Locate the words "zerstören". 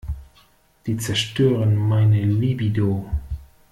0.97-1.75